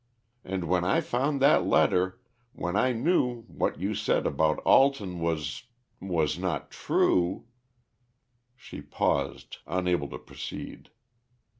[0.43, 2.19] And when I found that letter,
[2.53, 5.65] when I knew what you said about Alton was
[5.99, 7.45] was not true"
[8.55, 10.89] She paused unable to proceed.